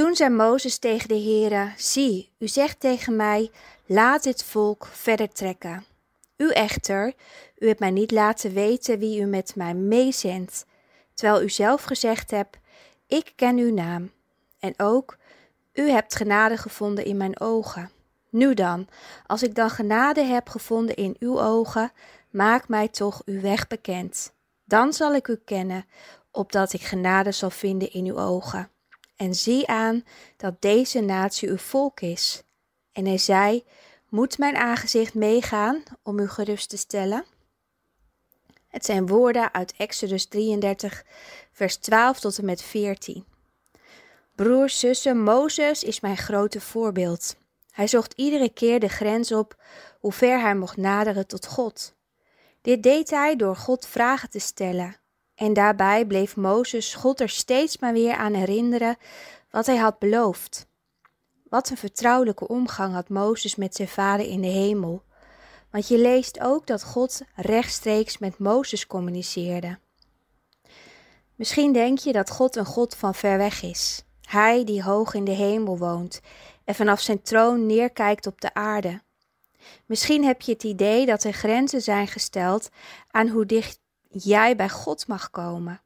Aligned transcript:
Toen 0.00 0.16
zei 0.16 0.30
Mozes 0.30 0.78
tegen 0.78 1.08
de 1.08 1.20
Heere, 1.20 1.72
zie, 1.76 2.32
u 2.38 2.48
zegt 2.48 2.80
tegen 2.80 3.16
mij, 3.16 3.50
laat 3.86 4.22
dit 4.22 4.44
volk 4.44 4.86
verder 4.86 5.28
trekken. 5.28 5.84
U 6.36 6.50
echter, 6.50 7.14
u 7.58 7.66
hebt 7.66 7.80
mij 7.80 7.90
niet 7.90 8.10
laten 8.10 8.52
weten 8.52 8.98
wie 8.98 9.20
u 9.20 9.24
met 9.24 9.56
mij 9.56 9.74
meezendt, 9.74 10.66
terwijl 11.14 11.42
u 11.42 11.48
zelf 11.48 11.82
gezegd 11.82 12.30
hebt, 12.30 12.56
ik 13.06 13.32
ken 13.36 13.56
uw 13.56 13.72
naam. 13.72 14.12
En 14.58 14.74
ook, 14.76 15.16
u 15.72 15.90
hebt 15.90 16.16
genade 16.16 16.56
gevonden 16.56 17.04
in 17.04 17.16
mijn 17.16 17.40
ogen. 17.40 17.90
Nu 18.30 18.54
dan, 18.54 18.88
als 19.26 19.42
ik 19.42 19.54
dan 19.54 19.70
genade 19.70 20.22
heb 20.22 20.48
gevonden 20.48 20.96
in 20.96 21.16
uw 21.18 21.40
ogen, 21.40 21.92
maak 22.30 22.68
mij 22.68 22.88
toch 22.88 23.22
uw 23.24 23.40
weg 23.40 23.66
bekend. 23.66 24.32
Dan 24.64 24.92
zal 24.92 25.14
ik 25.14 25.28
u 25.28 25.36
kennen, 25.44 25.84
opdat 26.30 26.72
ik 26.72 26.82
genade 26.82 27.32
zal 27.32 27.50
vinden 27.50 27.92
in 27.92 28.06
uw 28.06 28.18
ogen. 28.18 28.70
En 29.20 29.34
zie 29.34 29.66
aan 29.66 30.04
dat 30.36 30.62
deze 30.62 31.00
natie 31.00 31.48
uw 31.48 31.56
volk 31.56 32.00
is. 32.00 32.42
En 32.92 33.06
hij 33.06 33.18
zei: 33.18 33.64
Moet 34.08 34.38
mijn 34.38 34.56
aangezicht 34.56 35.14
meegaan 35.14 35.82
om 36.02 36.18
u 36.18 36.28
gerust 36.28 36.68
te 36.68 36.76
stellen? 36.76 37.24
Het 38.68 38.84
zijn 38.84 39.06
woorden 39.06 39.54
uit 39.54 39.74
Exodus 39.76 40.26
33, 40.26 41.04
vers 41.52 41.76
12 41.76 42.20
tot 42.20 42.38
en 42.38 42.44
met 42.44 42.62
14. 42.62 43.24
Broers, 44.34 44.78
zussen, 44.78 45.22
Mozes 45.22 45.82
is 45.82 46.00
mijn 46.00 46.16
grote 46.16 46.60
voorbeeld. 46.60 47.36
Hij 47.70 47.86
zocht 47.86 48.12
iedere 48.12 48.52
keer 48.52 48.80
de 48.80 48.88
grens 48.88 49.32
op 49.32 49.62
hoe 49.98 50.12
ver 50.12 50.40
hij 50.40 50.54
mocht 50.54 50.76
naderen 50.76 51.26
tot 51.26 51.46
God. 51.46 51.94
Dit 52.60 52.82
deed 52.82 53.10
hij 53.10 53.36
door 53.36 53.56
God 53.56 53.86
vragen 53.86 54.30
te 54.30 54.38
stellen. 54.38 54.99
En 55.40 55.52
daarbij 55.52 56.06
bleef 56.06 56.36
Mozes 56.36 56.94
God 56.94 57.20
er 57.20 57.28
steeds 57.28 57.78
maar 57.78 57.92
weer 57.92 58.14
aan 58.14 58.34
herinneren 58.34 58.96
wat 59.50 59.66
hij 59.66 59.76
had 59.76 59.98
beloofd. 59.98 60.66
Wat 61.48 61.70
een 61.70 61.76
vertrouwelijke 61.76 62.48
omgang 62.48 62.94
had 62.94 63.08
Mozes 63.08 63.56
met 63.56 63.74
zijn 63.74 63.88
vader 63.88 64.26
in 64.26 64.40
de 64.40 64.48
hemel. 64.48 65.02
Want 65.70 65.88
je 65.88 65.98
leest 65.98 66.40
ook 66.40 66.66
dat 66.66 66.84
God 66.84 67.22
rechtstreeks 67.34 68.18
met 68.18 68.38
Mozes 68.38 68.86
communiceerde. 68.86 69.78
Misschien 71.34 71.72
denk 71.72 71.98
je 71.98 72.12
dat 72.12 72.30
God 72.30 72.56
een 72.56 72.64
God 72.64 72.94
van 72.94 73.14
ver 73.14 73.38
weg 73.38 73.62
is. 73.62 74.04
Hij 74.28 74.64
die 74.64 74.82
hoog 74.82 75.14
in 75.14 75.24
de 75.24 75.30
hemel 75.30 75.78
woont 75.78 76.20
en 76.64 76.74
vanaf 76.74 77.00
zijn 77.00 77.22
troon 77.22 77.66
neerkijkt 77.66 78.26
op 78.26 78.40
de 78.40 78.54
aarde. 78.54 79.02
Misschien 79.86 80.24
heb 80.24 80.40
je 80.40 80.52
het 80.52 80.64
idee 80.64 81.06
dat 81.06 81.24
er 81.24 81.32
grenzen 81.32 81.82
zijn 81.82 82.06
gesteld 82.06 82.68
aan 83.10 83.28
hoe 83.28 83.46
dicht 83.46 83.79
jij 84.10 84.56
bij 84.56 84.68
God 84.68 85.06
mag 85.06 85.30
komen. 85.30 85.80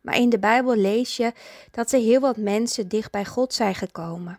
Maar 0.00 0.16
in 0.16 0.28
de 0.28 0.38
Bijbel 0.38 0.76
lees 0.76 1.16
je 1.16 1.32
dat 1.70 1.92
er 1.92 2.00
heel 2.00 2.20
wat 2.20 2.36
mensen 2.36 2.88
dicht 2.88 3.10
bij 3.10 3.24
God 3.24 3.54
zijn 3.54 3.74
gekomen. 3.74 4.38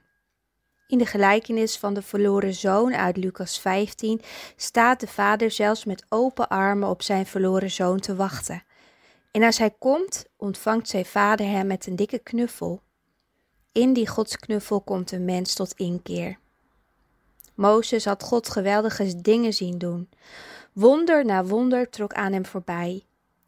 In 0.87 0.97
de 0.97 1.05
gelijkenis 1.05 1.77
van 1.77 1.93
de 1.93 2.01
verloren 2.01 2.53
zoon 2.53 2.95
uit 2.95 3.17
Lucas 3.17 3.59
15 3.59 4.21
staat 4.55 4.99
de 4.99 5.07
vader 5.07 5.51
zelfs 5.51 5.85
met 5.85 6.05
open 6.09 6.47
armen 6.47 6.89
op 6.89 7.01
zijn 7.01 7.25
verloren 7.25 7.71
zoon 7.71 7.99
te 7.99 8.15
wachten. 8.15 8.63
En 9.31 9.43
als 9.43 9.57
hij 9.57 9.75
komt, 9.79 10.25
ontvangt 10.37 10.89
zijn 10.89 11.05
vader 11.05 11.45
hem 11.45 11.67
met 11.67 11.87
een 11.87 11.95
dikke 11.95 12.19
knuffel. 12.19 12.81
In 13.71 13.93
die 13.93 14.07
godsknuffel 14.07 14.81
komt 14.81 15.11
een 15.11 15.25
mens 15.25 15.53
tot 15.53 15.73
inkeer. 15.73 16.37
Mozes 17.55 18.05
had 18.05 18.23
God 18.23 18.49
geweldige 18.49 19.21
dingen 19.21 19.53
zien 19.53 19.77
doen. 19.77 20.09
Wonder 20.75 21.25
na 21.25 21.43
wonder 21.43 21.89
trok 21.89 22.13
aan 22.13 22.33
hem 22.33 22.45
voorbij. 22.45 23.03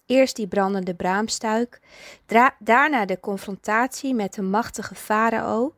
Eerst 0.05 0.35
die 0.35 0.47
brandende 0.47 0.95
braamstuik, 0.95 1.79
daarna 2.59 3.05
de 3.05 3.19
confrontatie 3.19 4.13
met 4.13 4.33
de 4.33 4.41
machtige 4.41 4.95
farao, 4.95 5.73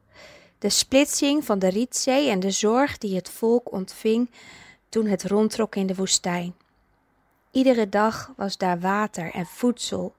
de 0.59 0.69
splitsing 0.69 1.45
van 1.45 1.59
de 1.59 1.67
Rietzee 1.67 2.29
en 2.29 2.39
de 2.39 2.51
zorg 2.51 2.97
die 2.97 3.15
het 3.15 3.29
volk 3.29 3.71
ontving 3.71 4.31
toen 4.89 5.05
het 5.05 5.23
rondtrok 5.23 5.75
in 5.75 5.87
de 5.87 5.95
woestijn. 5.95 6.55
Iedere 7.51 7.89
dag 7.89 8.33
was 8.35 8.57
daar 8.57 8.79
water 8.79 9.33
en 9.33 9.45
voedsel. 9.45 10.15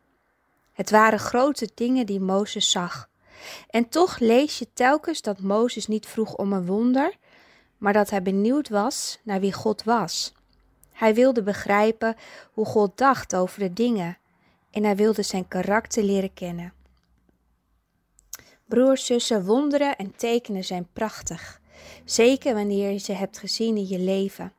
Het 0.72 0.90
waren 0.90 1.18
grote 1.18 1.70
dingen 1.74 2.06
die 2.06 2.20
Mozes 2.20 2.70
zag. 2.70 3.08
En 3.68 3.88
toch 3.88 4.18
lees 4.18 4.58
je 4.58 4.66
telkens 4.72 5.22
dat 5.22 5.40
Mozes 5.40 5.86
niet 5.86 6.06
vroeg 6.06 6.34
om 6.34 6.52
een 6.52 6.66
wonder, 6.66 7.16
maar 7.78 7.92
dat 7.92 8.10
hij 8.10 8.22
benieuwd 8.22 8.68
was 8.68 9.18
naar 9.22 9.40
wie 9.40 9.52
God 9.52 9.82
was. 9.82 10.32
Hij 11.00 11.14
wilde 11.14 11.42
begrijpen 11.42 12.16
hoe 12.52 12.64
God 12.64 12.98
dacht 12.98 13.34
over 13.34 13.58
de 13.58 13.72
dingen 13.72 14.18
en 14.70 14.84
hij 14.84 14.96
wilde 14.96 15.22
zijn 15.22 15.48
karakter 15.48 16.02
leren 16.02 16.34
kennen. 16.34 16.72
Broers, 18.66 19.06
zussen, 19.06 19.44
wonderen 19.44 19.96
en 19.96 20.16
tekenen 20.16 20.64
zijn 20.64 20.88
prachtig, 20.92 21.60
zeker 22.04 22.54
wanneer 22.54 22.90
je 22.90 22.98
ze 22.98 23.12
hebt 23.12 23.38
gezien 23.38 23.76
in 23.76 23.88
je 23.88 23.98
leven. 23.98 24.52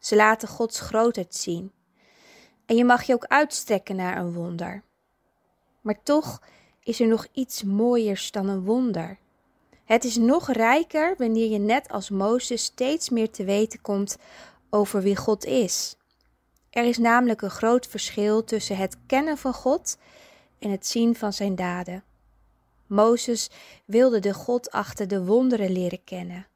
Ze 0.00 0.16
laten 0.16 0.48
Gods 0.48 0.80
grootheid 0.80 1.34
zien. 1.34 1.72
En 2.66 2.76
je 2.76 2.84
mag 2.84 3.02
je 3.02 3.14
ook 3.14 3.26
uitstrekken 3.26 3.96
naar 3.96 4.16
een 4.16 4.32
wonder. 4.32 4.82
Maar 5.80 6.02
toch 6.02 6.42
is 6.82 7.00
er 7.00 7.06
nog 7.06 7.26
iets 7.32 7.62
mooiers 7.62 8.30
dan 8.30 8.48
een 8.48 8.64
wonder. 8.64 9.18
Het 9.84 10.04
is 10.04 10.16
nog 10.16 10.52
rijker 10.52 11.14
wanneer 11.16 11.50
je 11.50 11.58
net 11.58 11.88
als 11.88 12.10
Mozes 12.10 12.64
steeds 12.64 13.10
meer 13.10 13.30
te 13.30 13.44
weten 13.44 13.80
komt 13.80 14.16
over 14.70 15.02
wie 15.02 15.16
God 15.16 15.44
is. 15.44 15.96
Er 16.70 16.84
is 16.84 16.98
namelijk 16.98 17.42
een 17.42 17.50
groot 17.50 17.86
verschil 17.86 18.44
tussen 18.44 18.76
het 18.76 18.96
kennen 19.06 19.38
van 19.38 19.52
God 19.52 19.98
en 20.58 20.70
het 20.70 20.86
zien 20.86 21.14
van 21.16 21.32
zijn 21.32 21.54
daden. 21.54 22.04
Mozes 22.86 23.50
wilde 23.84 24.20
de 24.20 24.34
God 24.34 24.70
achter 24.70 25.08
de 25.08 25.24
wonderen 25.24 25.70
leren 25.70 26.04
kennen, 26.04 26.46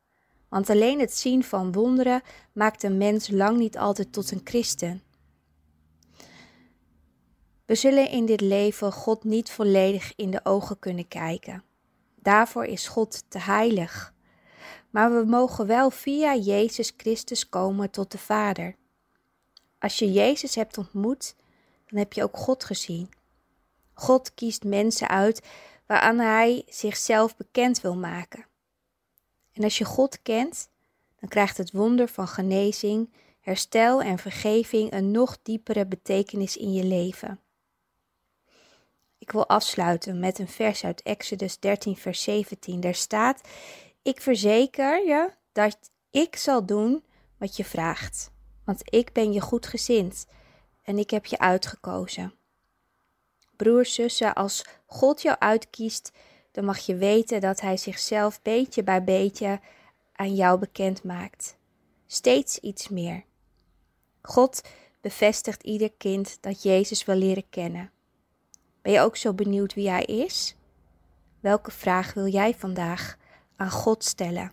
want 0.48 0.70
alleen 0.70 1.00
het 1.00 1.14
zien 1.14 1.44
van 1.44 1.72
wonderen 1.72 2.22
maakt 2.52 2.82
een 2.82 2.96
mens 2.96 3.28
lang 3.28 3.58
niet 3.58 3.78
altijd 3.78 4.12
tot 4.12 4.30
een 4.30 4.40
christen. 4.44 5.02
We 7.66 7.74
zullen 7.74 8.10
in 8.10 8.26
dit 8.26 8.40
leven 8.40 8.92
God 8.92 9.24
niet 9.24 9.50
volledig 9.50 10.12
in 10.16 10.30
de 10.30 10.40
ogen 10.42 10.78
kunnen 10.78 11.08
kijken. 11.08 11.64
Daarvoor 12.16 12.64
is 12.64 12.88
God 12.88 13.24
te 13.28 13.38
heilig. 13.38 14.14
Maar 14.92 15.12
we 15.12 15.24
mogen 15.24 15.66
wel 15.66 15.90
via 15.90 16.36
Jezus 16.36 16.92
Christus 16.96 17.48
komen 17.48 17.90
tot 17.90 18.10
de 18.10 18.18
Vader. 18.18 18.76
Als 19.78 19.98
je 19.98 20.12
Jezus 20.12 20.54
hebt 20.54 20.78
ontmoet, 20.78 21.34
dan 21.88 21.98
heb 21.98 22.12
je 22.12 22.22
ook 22.22 22.36
God 22.36 22.64
gezien. 22.64 23.10
God 23.94 24.34
kiest 24.34 24.64
mensen 24.64 25.08
uit 25.08 25.42
waaraan 25.86 26.18
Hij 26.18 26.64
zichzelf 26.68 27.36
bekend 27.36 27.80
wil 27.80 27.96
maken. 27.96 28.46
En 29.52 29.64
als 29.64 29.78
je 29.78 29.84
God 29.84 30.22
kent, 30.22 30.68
dan 31.20 31.28
krijgt 31.28 31.56
het 31.56 31.72
wonder 31.72 32.08
van 32.08 32.28
genezing, 32.28 33.12
herstel 33.40 34.02
en 34.02 34.18
vergeving 34.18 34.92
een 34.92 35.10
nog 35.10 35.38
diepere 35.42 35.86
betekenis 35.86 36.56
in 36.56 36.72
je 36.72 36.84
leven. 36.84 37.40
Ik 39.18 39.32
wil 39.32 39.48
afsluiten 39.48 40.20
met 40.20 40.38
een 40.38 40.48
vers 40.48 40.84
uit 40.84 41.02
Exodus 41.02 41.58
13, 41.58 41.96
vers 41.96 42.22
17. 42.22 42.80
Daar 42.80 42.94
staat: 42.94 43.40
Ik 44.02 44.20
verzeker 44.20 45.06
je 45.06 45.30
dat 45.52 45.78
ik 46.10 46.36
zal 46.36 46.66
doen 46.66 47.04
wat 47.38 47.56
je 47.56 47.64
vraagt, 47.64 48.30
want 48.64 48.80
ik 48.84 49.12
ben 49.12 49.32
je 49.32 49.40
goedgezind 49.40 50.26
en 50.82 50.98
ik 50.98 51.10
heb 51.10 51.26
je 51.26 51.38
uitgekozen. 51.38 52.34
Broers, 53.56 53.94
zussen, 53.94 54.34
als 54.34 54.64
God 54.86 55.22
jou 55.22 55.36
uitkiest, 55.38 56.12
dan 56.50 56.64
mag 56.64 56.78
je 56.78 56.96
weten 56.96 57.40
dat 57.40 57.60
Hij 57.60 57.76
zichzelf 57.76 58.42
beetje 58.42 58.82
bij 58.82 59.04
beetje 59.04 59.60
aan 60.12 60.34
jou 60.34 60.58
bekend 60.58 61.04
maakt. 61.04 61.56
Steeds 62.06 62.58
iets 62.58 62.88
meer. 62.88 63.24
God 64.22 64.62
bevestigt 65.00 65.62
ieder 65.62 65.92
kind 65.92 66.38
dat 66.40 66.62
Jezus 66.62 67.04
wil 67.04 67.16
leren 67.16 67.48
kennen. 67.48 67.90
Ben 68.82 68.92
je 68.92 69.00
ook 69.00 69.16
zo 69.16 69.34
benieuwd 69.34 69.74
wie 69.74 69.88
Hij 69.88 70.04
is? 70.04 70.56
Welke 71.40 71.70
vraag 71.70 72.14
wil 72.14 72.26
jij 72.26 72.54
vandaag 72.54 73.20
aan 73.62 73.70
God 73.70 74.04
stellen? 74.04 74.52